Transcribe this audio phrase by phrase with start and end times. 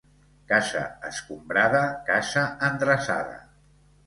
[0.51, 3.39] Casa escombrada, casa endreçada.